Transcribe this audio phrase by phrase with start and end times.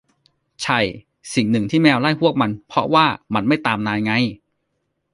[0.63, 0.79] ใช่
[1.35, 4.11] สิ่งหนึ่งที่แมวไล่พวกมันเพราะว่ามันไม่ตามนายไง